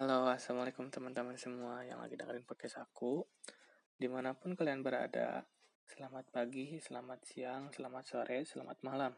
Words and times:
Halo, 0.00 0.32
assalamualaikum 0.32 0.88
teman-teman 0.88 1.36
semua 1.36 1.84
yang 1.84 2.00
lagi 2.00 2.16
dengerin 2.16 2.40
podcast 2.48 2.80
aku. 2.80 3.20
Di 4.00 4.08
mana 4.08 4.32
pun 4.32 4.56
kalian 4.56 4.80
berada, 4.80 5.44
selamat 5.84 6.32
pagi, 6.32 6.80
selamat 6.80 7.20
siang, 7.20 7.68
selamat 7.68 8.04
sore, 8.08 8.48
selamat 8.48 8.80
malam. 8.80 9.12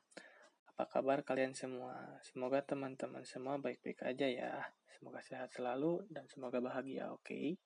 Apa 0.75 0.91
kabar 0.91 1.23
kalian 1.23 1.55
semua? 1.55 2.19
Semoga 2.27 2.67
teman-teman 2.67 3.23
semua 3.23 3.63
baik-baik 3.63 4.03
aja 4.03 4.27
ya. 4.27 4.75
Semoga 4.91 5.23
sehat 5.23 5.55
selalu 5.55 6.03
dan 6.11 6.27
semoga 6.27 6.59
bahagia, 6.59 7.14
oke? 7.14 7.30
Okay? 7.30 7.62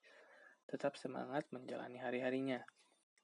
Tetap 0.69 0.93
semangat 0.93 1.49
menjalani 1.49 1.97
hari-harinya. 1.97 2.61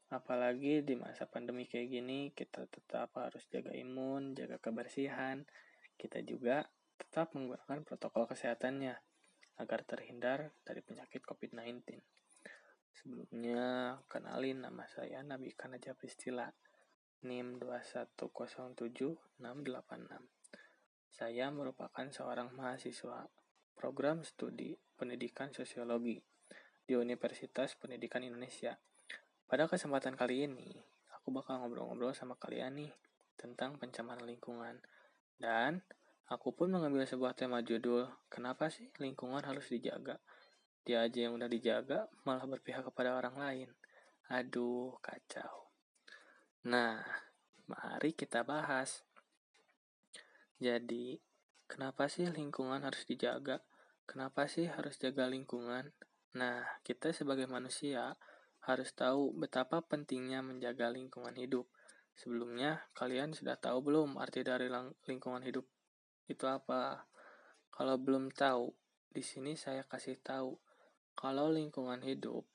Apalagi 0.10 0.82
di 0.82 0.98
masa 0.98 1.30
pandemi 1.30 1.70
kayak 1.70 1.94
gini, 1.94 2.34
kita 2.34 2.66
tetap 2.66 3.14
harus 3.14 3.46
jaga 3.46 3.70
imun, 3.78 4.34
jaga 4.34 4.58
kebersihan. 4.58 5.46
Kita 5.94 6.18
juga 6.26 6.66
tetap 6.98 7.38
menggunakan 7.38 7.86
protokol 7.86 8.26
kesehatannya 8.26 9.13
agar 9.58 9.86
terhindar 9.86 10.54
dari 10.66 10.82
penyakit 10.82 11.22
COVID-19. 11.26 11.84
Sebelumnya, 12.94 14.00
kenalin 14.06 14.64
nama 14.66 14.86
saya 14.86 15.22
Nabi 15.26 15.54
Kanaja 15.54 15.98
Pristila, 15.98 16.48
NIM 17.26 17.58
2107686. 17.58 19.42
Saya 21.14 21.54
merupakan 21.54 22.06
seorang 22.10 22.54
mahasiswa 22.58 23.30
program 23.78 24.26
studi 24.26 24.74
pendidikan 24.98 25.54
sosiologi 25.54 26.22
di 26.84 26.94
Universitas 26.98 27.78
Pendidikan 27.80 28.26
Indonesia. 28.26 28.76
Pada 29.48 29.70
kesempatan 29.70 30.18
kali 30.18 30.50
ini, 30.50 30.74
aku 31.16 31.32
bakal 31.32 31.64
ngobrol-ngobrol 31.64 32.12
sama 32.12 32.36
kalian 32.36 32.76
nih 32.82 32.94
tentang 33.40 33.80
pencemaran 33.80 34.26
lingkungan. 34.28 34.84
Dan 35.40 35.84
Aku 36.34 36.50
pun 36.50 36.74
mengambil 36.74 37.06
sebuah 37.06 37.38
tema 37.38 37.62
judul, 37.62 38.10
kenapa 38.26 38.66
sih 38.74 38.90
lingkungan 38.98 39.46
harus 39.46 39.70
dijaga? 39.70 40.18
Dia 40.82 41.06
aja 41.06 41.30
yang 41.30 41.38
udah 41.38 41.46
dijaga, 41.46 42.10
malah 42.26 42.50
berpihak 42.50 42.90
kepada 42.90 43.14
orang 43.14 43.38
lain. 43.38 43.70
Aduh, 44.34 44.98
kacau. 44.98 45.70
Nah, 46.66 47.06
mari 47.70 48.18
kita 48.18 48.42
bahas. 48.42 49.06
Jadi, 50.58 51.22
kenapa 51.70 52.10
sih 52.10 52.26
lingkungan 52.26 52.82
harus 52.82 53.06
dijaga? 53.06 53.62
Kenapa 54.10 54.50
sih 54.50 54.66
harus 54.66 54.98
jaga 54.98 55.30
lingkungan? 55.30 55.94
Nah, 56.34 56.66
kita 56.82 57.14
sebagai 57.14 57.46
manusia 57.46 58.18
harus 58.66 58.90
tahu 58.98 59.38
betapa 59.38 59.86
pentingnya 59.86 60.42
menjaga 60.42 60.90
lingkungan 60.90 61.38
hidup. 61.38 61.70
Sebelumnya, 62.18 62.90
kalian 62.98 63.38
sudah 63.38 63.54
tahu 63.62 63.86
belum 63.86 64.18
arti 64.18 64.42
dari 64.42 64.66
lingkungan 65.06 65.46
hidup? 65.46 65.70
Itu 66.30 66.46
apa? 66.48 67.10
Kalau 67.74 67.98
belum 67.98 68.30
tahu, 68.32 68.72
di 69.10 69.22
sini 69.26 69.58
saya 69.58 69.86
kasih 69.86 70.20
tahu 70.22 70.58
kalau 71.14 71.50
lingkungan 71.50 72.02
hidup 72.02 72.46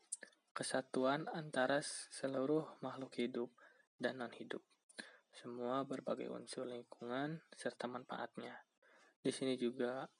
kesatuan 0.55 1.30
antara 1.30 1.78
seluruh 2.11 2.66
makhluk 2.83 3.14
hidup 3.14 3.50
dan 3.94 4.19
non 4.19 4.34
hidup. 4.34 4.62
Semua 5.30 5.86
berbagai 5.86 6.27
unsur 6.27 6.66
lingkungan 6.66 7.39
serta 7.55 7.86
manfaatnya. 7.86 8.58
Di 9.22 9.30
sini 9.30 9.55
juga 9.55 10.11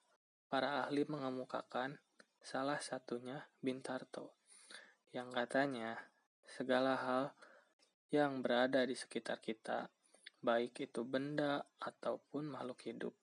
para 0.47 0.87
ahli 0.87 1.03
mengemukakan 1.11 1.99
salah 2.39 2.79
satunya 2.79 3.51
Bintarto 3.59 4.39
yang 5.11 5.33
katanya 5.33 5.99
segala 6.45 6.95
hal 7.01 7.25
yang 8.13 8.41
berada 8.45 8.85
di 8.85 8.97
sekitar 8.97 9.41
kita, 9.41 9.89
baik 10.41 10.81
itu 10.85 11.05
benda 11.05 11.65
ataupun 11.81 12.49
makhluk 12.49 12.81
hidup, 12.89 13.15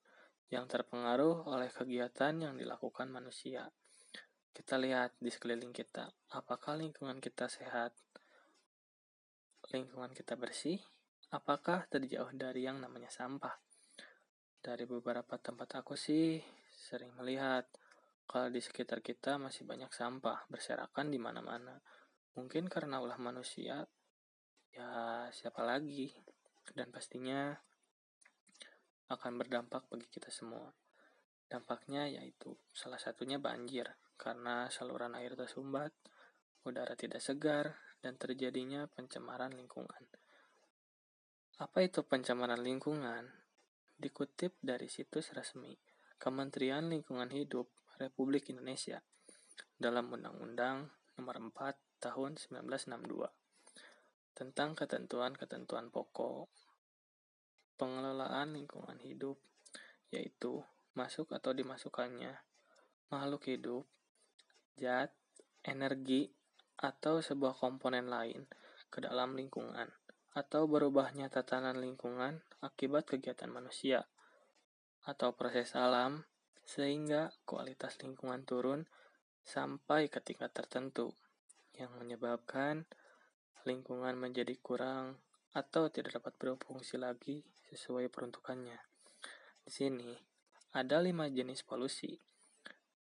yang 0.54 0.70
terpengaruh 0.70 1.50
oleh 1.50 1.70
kegiatan 1.74 2.34
yang 2.38 2.54
dilakukan 2.54 3.10
manusia. 3.10 3.70
Kita 4.56 4.80
lihat 4.80 5.20
di 5.20 5.28
sekeliling 5.28 5.76
kita, 5.76 6.08
apakah 6.32 6.80
lingkungan 6.80 7.20
kita 7.20 7.52
sehat? 7.52 7.92
Lingkungan 9.74 10.16
kita 10.16 10.38
bersih? 10.40 10.80
Apakah 11.34 11.90
terjauh 11.92 12.32
dari 12.32 12.64
yang 12.64 12.80
namanya 12.80 13.12
sampah? 13.12 13.58
Dari 14.62 14.88
beberapa 14.88 15.36
tempat 15.42 15.84
aku 15.84 16.00
sih 16.00 16.40
sering 16.72 17.12
melihat 17.20 17.68
kalau 18.26 18.50
di 18.50 18.62
sekitar 18.62 19.04
kita 19.04 19.38
masih 19.38 19.66
banyak 19.68 19.92
sampah 19.92 20.48
berserakan 20.48 21.12
di 21.12 21.20
mana-mana. 21.20 21.78
Mungkin 22.40 22.72
karena 22.72 23.04
ulah 23.04 23.20
manusia, 23.22 23.86
ya 24.74 24.90
siapa 25.30 25.62
lagi? 25.62 26.10
Dan 26.74 26.90
pastinya 26.90 27.54
akan 29.12 29.38
berdampak 29.38 29.86
bagi 29.92 30.08
kita 30.10 30.34
semua. 30.34 30.74
Dampaknya 31.46 32.10
yaitu 32.10 32.58
salah 32.74 32.98
satunya 32.98 33.38
banjir, 33.38 33.86
karena 34.18 34.66
saluran 34.74 35.14
air 35.14 35.38
tersumbat, 35.38 35.94
udara 36.66 36.98
tidak 36.98 37.22
segar, 37.22 37.78
dan 38.02 38.18
terjadinya 38.18 38.90
pencemaran 38.90 39.54
lingkungan. 39.54 40.10
Apa 41.62 41.86
itu 41.86 42.02
pencemaran 42.04 42.60
lingkungan? 42.60 43.30
Dikutip 43.96 44.60
dari 44.60 44.92
situs 44.92 45.32
resmi 45.32 45.72
Kementerian 46.20 46.92
Lingkungan 46.92 47.32
Hidup 47.32 47.72
Republik 47.96 48.52
Indonesia 48.52 49.00
dalam 49.80 50.12
Undang-Undang 50.12 50.92
Nomor 51.16 51.40
4 51.40 52.04
Tahun 52.04 52.36
1962 52.36 53.32
tentang 54.36 54.76
ketentuan-ketentuan 54.76 55.96
pokok 55.96 56.52
pengelolaan 57.76 58.56
lingkungan 58.56 59.00
hidup, 59.04 59.40
yaitu 60.12 60.64
masuk 60.96 61.32
atau 61.36 61.52
dimasukkannya 61.52 62.40
makhluk 63.12 63.48
hidup, 63.52 63.86
zat, 64.80 65.12
energi, 65.62 66.32
atau 66.76 67.24
sebuah 67.24 67.56
komponen 67.56 68.12
lain 68.12 68.48
ke 68.92 69.00
dalam 69.00 69.36
lingkungan, 69.36 69.88
atau 70.36 70.68
berubahnya 70.68 71.32
tatanan 71.32 71.80
lingkungan 71.80 72.44
akibat 72.60 73.08
kegiatan 73.08 73.48
manusia 73.48 74.08
atau 75.06 75.38
proses 75.38 75.78
alam, 75.78 76.26
sehingga 76.66 77.30
kualitas 77.46 78.02
lingkungan 78.02 78.42
turun 78.44 78.90
sampai 79.46 80.10
ke 80.10 80.18
tingkat 80.20 80.52
tertentu, 80.52 81.14
yang 81.78 81.94
menyebabkan 82.02 82.90
lingkungan 83.66 84.18
menjadi 84.18 84.58
kurang 84.58 85.22
atau 85.56 85.88
tidak 85.88 86.20
dapat 86.20 86.36
berfungsi 86.36 87.00
lagi 87.00 87.40
sesuai 87.72 88.12
peruntukannya. 88.12 88.76
Di 89.64 89.72
sini 89.72 90.12
ada 90.76 91.00
lima 91.00 91.32
jenis 91.32 91.64
polusi, 91.64 92.12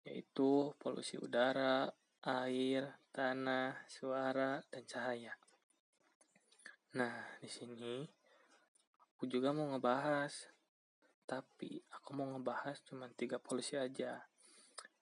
yaitu 0.02 0.74
polusi 0.82 1.14
udara, 1.22 1.86
air, 2.26 2.98
tanah, 3.14 3.86
suara, 3.86 4.58
dan 4.66 4.82
cahaya. 4.82 5.32
Nah, 6.98 7.38
di 7.38 7.46
sini 7.46 8.02
aku 8.98 9.30
juga 9.30 9.54
mau 9.54 9.70
ngebahas, 9.70 10.50
tapi 11.30 11.78
aku 11.94 12.10
mau 12.18 12.26
ngebahas 12.34 12.82
cuma 12.82 13.06
tiga 13.14 13.38
polusi 13.38 13.78
aja. 13.78 14.26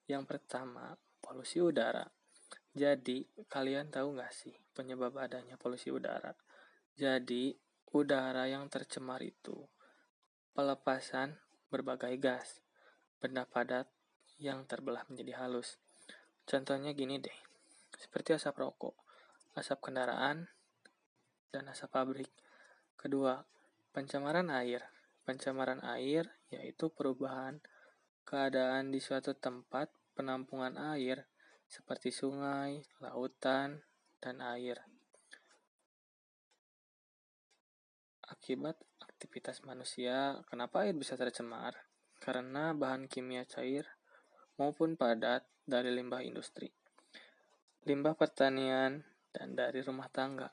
Yang 0.05 0.23
pertama, 0.29 0.93
polusi 1.17 1.57
udara. 1.57 2.05
Jadi, 2.69 3.25
kalian 3.49 3.89
tahu 3.89 4.13
nggak 4.13 4.29
sih 4.29 4.53
penyebab 4.77 5.17
adanya 5.17 5.57
polusi 5.57 5.89
udara? 5.89 6.29
Jadi, 6.99 7.55
udara 7.95 8.43
yang 8.51 8.67
tercemar 8.67 9.23
itu 9.23 9.55
pelepasan 10.51 11.31
berbagai 11.71 12.19
gas, 12.19 12.59
benda 13.23 13.47
padat 13.47 13.87
yang 14.35 14.67
terbelah 14.67 15.07
menjadi 15.07 15.39
halus. 15.39 15.79
Contohnya 16.43 16.91
gini 16.91 17.15
deh, 17.15 17.39
seperti 17.95 18.35
asap 18.35 18.59
rokok, 18.59 18.99
asap 19.55 19.79
kendaraan, 19.79 20.51
dan 21.55 21.71
asap 21.71 21.87
pabrik. 21.87 22.27
Kedua, 22.99 23.47
pencemaran 23.95 24.51
air. 24.51 24.83
Pencemaran 25.23 25.79
air 25.87 26.27
yaitu 26.51 26.91
perubahan 26.91 27.63
keadaan 28.27 28.91
di 28.91 28.99
suatu 28.99 29.31
tempat 29.39 29.87
penampungan 30.19 30.75
air 30.75 31.31
seperti 31.63 32.11
sungai, 32.11 32.83
lautan, 32.99 33.87
dan 34.19 34.43
air 34.43 34.83
Akibat 38.29 38.77
aktivitas 39.01 39.65
manusia, 39.65 40.37
kenapa 40.45 40.85
air 40.85 40.93
bisa 40.93 41.17
tercemar? 41.17 41.73
Karena 42.21 42.77
bahan 42.77 43.09
kimia 43.09 43.41
cair 43.49 43.89
maupun 44.61 44.93
padat 44.93 45.49
dari 45.65 45.89
limbah 45.89 46.21
industri, 46.21 46.69
limbah 47.89 48.13
pertanian, 48.13 49.01
dan 49.33 49.57
dari 49.57 49.81
rumah 49.81 50.13
tangga, 50.13 50.49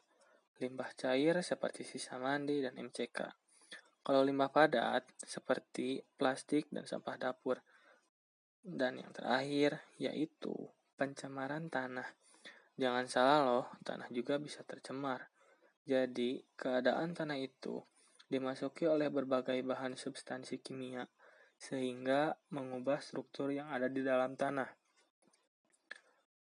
limbah 0.56 0.88
cair 0.96 1.44
seperti 1.44 1.84
sisa 1.84 2.16
mandi 2.16 2.64
dan 2.64 2.80
MCK. 2.80 3.18
Kalau 4.06 4.22
limbah 4.22 4.48
padat 4.48 5.02
seperti 5.20 5.98
plastik 6.14 6.70
dan 6.70 6.86
sampah 6.86 7.18
dapur. 7.18 7.58
Dan 8.62 9.02
yang 9.02 9.10
terakhir 9.10 9.82
yaitu 9.98 10.54
pencemaran 10.94 11.66
tanah. 11.66 12.06
Jangan 12.78 13.06
salah 13.10 13.40
loh, 13.42 13.66
tanah 13.82 14.06
juga 14.14 14.38
bisa 14.38 14.62
tercemar. 14.62 15.26
Jadi, 15.86 16.42
keadaan 16.58 17.14
tanah 17.14 17.38
itu 17.38 17.78
dimasuki 18.26 18.90
oleh 18.90 19.06
berbagai 19.06 19.62
bahan 19.62 19.94
substansi 19.94 20.58
kimia, 20.58 21.06
sehingga 21.54 22.34
mengubah 22.50 22.98
struktur 22.98 23.54
yang 23.54 23.70
ada 23.70 23.86
di 23.86 24.02
dalam 24.02 24.34
tanah. 24.34 24.66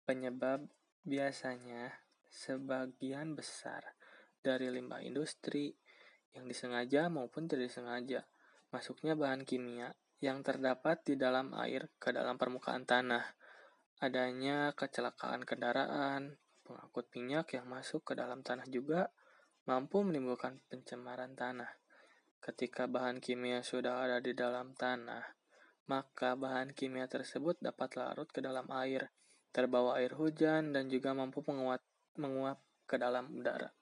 Penyebab 0.02 0.66
biasanya 1.06 1.94
sebagian 2.26 3.38
besar 3.38 3.86
dari 4.42 4.74
limbah 4.74 5.06
industri 5.06 5.78
yang 6.34 6.50
disengaja 6.50 7.08
maupun 7.08 7.46
tidak 7.46 7.70
disengaja 7.70 8.26
masuknya 8.74 9.14
bahan 9.14 9.46
kimia 9.46 9.94
yang 10.20 10.42
terdapat 10.42 11.06
di 11.06 11.16
dalam 11.16 11.54
air 11.54 11.88
ke 12.02 12.10
dalam 12.10 12.36
permukaan 12.36 12.84
tanah. 12.84 13.24
Adanya 14.02 14.76
kecelakaan 14.76 15.48
kendaraan, 15.48 16.36
pengangkut 16.66 17.08
minyak 17.16 17.56
yang 17.56 17.70
masuk 17.70 18.04
ke 18.04 18.14
dalam 18.18 18.44
tanah 18.44 18.68
juga 18.68 19.14
mampu 19.66 20.06
menimbulkan 20.06 20.62
pencemaran 20.70 21.34
tanah. 21.34 21.70
Ketika 22.38 22.86
bahan 22.86 23.18
kimia 23.18 23.66
sudah 23.66 24.06
ada 24.06 24.22
di 24.22 24.38
dalam 24.38 24.78
tanah, 24.78 25.26
maka 25.90 26.38
bahan 26.38 26.78
kimia 26.78 27.10
tersebut 27.10 27.58
dapat 27.58 27.98
larut 27.98 28.30
ke 28.30 28.42
dalam 28.42 28.70
air, 28.70 29.10
terbawa 29.50 29.98
air 29.98 30.14
hujan, 30.14 30.70
dan 30.70 30.86
juga 30.90 31.18
mampu 31.18 31.42
menguat, 31.42 31.82
menguap 32.22 32.62
ke 32.86 33.02
dalam 33.02 33.34
udara. 33.34 33.74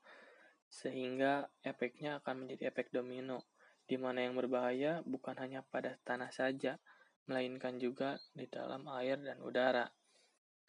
Sehingga 0.72 1.52
efeknya 1.60 2.24
akan 2.24 2.48
menjadi 2.48 2.72
efek 2.72 2.96
domino, 2.96 3.52
di 3.84 4.00
mana 4.00 4.24
yang 4.24 4.40
berbahaya 4.40 5.04
bukan 5.04 5.36
hanya 5.44 5.68
pada 5.68 6.00
tanah 6.08 6.32
saja, 6.32 6.80
melainkan 7.28 7.76
juga 7.76 8.20
di 8.32 8.48
dalam 8.48 8.88
air 8.96 9.20
dan 9.20 9.44
udara. 9.44 9.88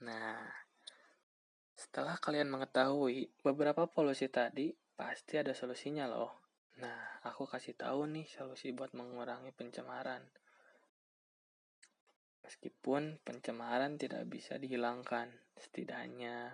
Nah, 0.03 0.43
setelah 1.75 2.19
kalian 2.19 2.51
mengetahui 2.51 3.31
beberapa 3.43 3.87
polusi 3.87 4.27
tadi, 4.27 4.71
pasti 4.95 5.39
ada 5.39 5.51
solusinya 5.55 6.07
loh. 6.07 6.45
Nah, 6.83 7.23
aku 7.23 7.47
kasih 7.47 7.79
tahu 7.79 8.11
nih 8.11 8.27
solusi 8.27 8.75
buat 8.75 8.95
mengurangi 8.99 9.55
pencemaran. 9.55 10.23
Meskipun 12.43 13.23
pencemaran 13.23 13.95
tidak 13.99 14.27
bisa 14.27 14.59
dihilangkan, 14.59 15.31
setidaknya 15.59 16.51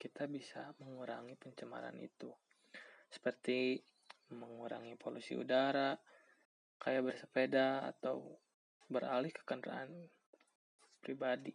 kita 0.00 0.24
bisa 0.30 0.72
mengurangi 0.80 1.36
pencemaran 1.36 1.98
itu. 1.98 2.30
Seperti 3.10 3.82
mengurangi 4.32 4.94
polusi 4.96 5.36
udara, 5.36 5.92
kayak 6.80 7.04
bersepeda 7.04 7.84
atau 7.84 8.38
beralih 8.88 9.30
ke 9.30 9.42
kendaraan 9.44 10.08
pribadi. 11.04 11.52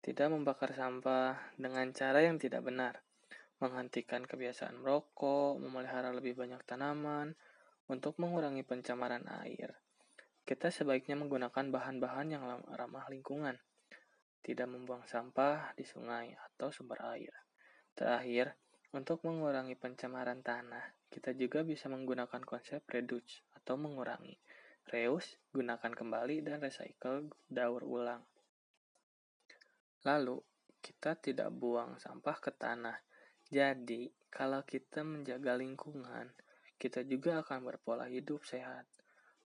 Tidak 0.00 0.28
membakar 0.30 0.70
sampah 0.72 1.54
dengan 1.58 1.90
cara 1.92 2.22
yang 2.22 2.38
tidak 2.38 2.62
benar. 2.62 3.05
Menghentikan 3.62 4.24
kebiasaan 4.28 4.80
merokok, 4.84 5.56
memelihara 5.60 6.12
lebih 6.12 6.36
banyak 6.36 6.60
tanaman, 6.68 7.32
untuk 7.88 8.18
mengurangi 8.20 8.66
pencemaran 8.66 9.24
air 9.42 9.76
kita 10.46 10.70
sebaiknya 10.70 11.18
menggunakan 11.18 11.74
bahan-bahan 11.74 12.30
yang 12.30 12.46
ramah 12.70 13.10
lingkungan, 13.10 13.58
tidak 14.46 14.70
membuang 14.70 15.02
sampah 15.02 15.74
di 15.74 15.82
sungai 15.82 16.38
atau 16.38 16.70
sumber 16.70 17.02
air. 17.18 17.34
Terakhir, 17.98 18.54
untuk 18.94 19.26
mengurangi 19.26 19.74
pencemaran 19.74 20.46
tanah, 20.46 21.10
kita 21.10 21.34
juga 21.34 21.66
bisa 21.66 21.90
menggunakan 21.90 22.38
konsep 22.46 22.86
reduce 22.86 23.42
atau 23.58 23.74
mengurangi, 23.74 24.38
reuse, 24.86 25.42
gunakan 25.50 25.90
kembali, 25.90 26.46
dan 26.46 26.62
recycle, 26.62 27.26
daur 27.50 27.82
ulang. 27.82 28.22
Lalu, 30.06 30.38
kita 30.78 31.18
tidak 31.18 31.50
buang 31.50 31.98
sampah 31.98 32.38
ke 32.38 32.54
tanah. 32.54 32.94
Jadi, 33.46 34.10
kalau 34.26 34.66
kita 34.66 35.06
menjaga 35.06 35.54
lingkungan, 35.54 36.34
kita 36.76 37.06
juga 37.06 37.46
akan 37.46 37.62
berpola 37.62 38.10
hidup 38.10 38.42
sehat. 38.42 38.90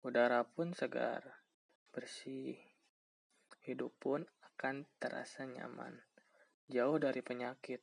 Udara 0.03 0.43
pun 0.43 0.75
segar, 0.75 1.23
bersih. 1.95 2.59
Hidup 3.63 3.95
pun 3.97 4.27
akan 4.45 4.85
terasa 4.99 5.47
nyaman, 5.47 6.03
jauh 6.67 6.99
dari 6.99 7.23
penyakit. 7.23 7.81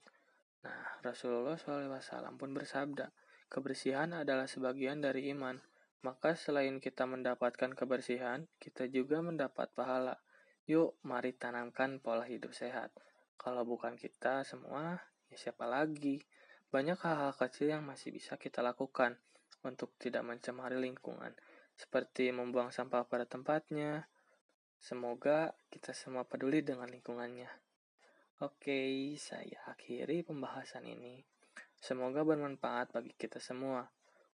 Nah, 0.61 0.99
Rasulullah 1.01 1.57
SAW 1.57 2.37
pun 2.37 2.53
bersabda, 2.53 3.09
kebersihan 3.49 4.13
adalah 4.13 4.45
sebagian 4.45 5.01
dari 5.01 5.31
iman. 5.33 5.57
Maka 6.03 6.35
selain 6.35 6.83
kita 6.83 7.07
mendapatkan 7.07 7.71
kebersihan, 7.71 8.51
kita 8.59 8.85
juga 8.91 9.23
mendapat 9.23 9.71
pahala. 9.73 10.19
Yuk, 10.67 10.99
mari 11.07 11.33
tanamkan 11.33 12.03
pola 12.03 12.27
hidup 12.27 12.53
sehat. 12.53 12.93
Kalau 13.39 13.65
bukan 13.65 13.97
kita 13.97 14.45
semua, 14.45 15.01
ya 15.31 15.37
siapa 15.39 15.63
lagi? 15.63 16.19
Banyak 16.67 16.99
hal-hal 17.01 17.33
kecil 17.33 17.71
yang 17.71 17.87
masih 17.87 18.11
bisa 18.11 18.35
kita 18.35 18.59
lakukan 18.59 19.15
untuk 19.63 19.95
tidak 19.95 20.27
mencemari 20.27 20.75
lingkungan 20.75 21.31
seperti 21.79 22.29
membuang 22.29 22.69
sampah 22.69 23.07
pada 23.07 23.25
tempatnya. 23.25 24.05
Semoga 24.77 25.53
kita 25.73 25.95
semua 25.95 26.27
peduli 26.27 26.61
dengan 26.61 26.89
lingkungannya. 26.89 27.49
Oke, 28.41 29.13
saya 29.21 29.69
akhiri 29.69 30.25
pembahasan 30.25 30.89
ini. 30.89 31.21
Semoga 31.77 32.25
bermanfaat 32.25 32.93
bagi 32.93 33.13
kita 33.13 33.37
semua. 33.37 33.85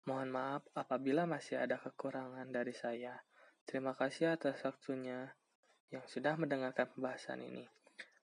Mohon 0.07 0.29
maaf 0.31 0.63
apabila 0.71 1.27
masih 1.27 1.59
ada 1.59 1.75
kekurangan 1.75 2.47
dari 2.47 2.71
saya. 2.71 3.19
Terima 3.67 3.91
kasih 3.91 4.39
atas 4.39 4.63
waktunya 4.63 5.35
yang 5.91 6.03
sudah 6.07 6.39
mendengarkan 6.39 6.87
pembahasan 6.95 7.43
ini. 7.43 7.67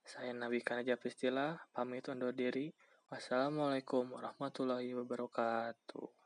Saya 0.05 0.37
Nabi 0.37 0.61
Kanaja 0.61 1.01
Pristila, 1.01 1.57
pamit 1.73 2.05
undur 2.13 2.37
diri. 2.37 2.69
Wassalamualaikum 3.09 4.13
warahmatullahi 4.13 4.93
wabarakatuh. 4.93 6.24